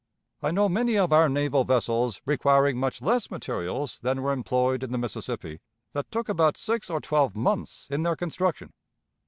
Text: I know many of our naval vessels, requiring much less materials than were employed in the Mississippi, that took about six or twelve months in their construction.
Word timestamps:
I 0.41 0.49
know 0.49 0.67
many 0.67 0.97
of 0.97 1.13
our 1.13 1.29
naval 1.29 1.63
vessels, 1.63 2.23
requiring 2.25 2.75
much 2.79 3.03
less 3.03 3.29
materials 3.29 3.99
than 3.99 4.23
were 4.23 4.31
employed 4.31 4.81
in 4.81 4.91
the 4.91 4.97
Mississippi, 4.97 5.59
that 5.93 6.09
took 6.09 6.27
about 6.27 6.57
six 6.57 6.89
or 6.89 6.99
twelve 6.99 7.35
months 7.35 7.87
in 7.91 8.01
their 8.01 8.15
construction. 8.15 8.73